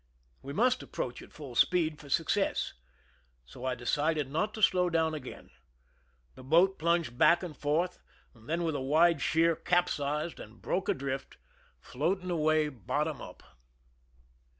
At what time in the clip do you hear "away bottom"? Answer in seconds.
12.31-13.21